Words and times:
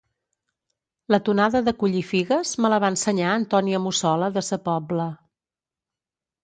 La 1.15 1.19
tonada 1.27 1.61
de 1.67 1.73
collir 1.83 2.01
figues 2.13 2.55
me 2.65 2.73
la 2.75 2.81
va 2.85 2.91
ensenyar 2.95 3.35
Antònia 3.37 3.83
Mussola 3.87 4.35
de 4.39 4.45
sa 4.51 4.61
Pobla 4.69 5.11